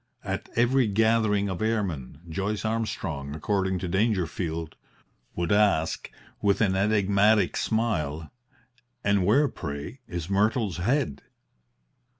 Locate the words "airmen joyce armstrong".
1.61-3.35